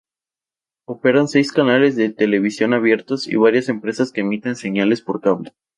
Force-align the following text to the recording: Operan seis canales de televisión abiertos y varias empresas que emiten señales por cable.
Operan 0.87 1.27
seis 1.27 1.51
canales 1.51 1.95
de 1.95 2.09
televisión 2.09 2.73
abiertos 2.73 3.27
y 3.27 3.35
varias 3.35 3.69
empresas 3.69 4.11
que 4.11 4.21
emiten 4.21 4.55
señales 4.55 4.99
por 5.01 5.21
cable. 5.21 5.53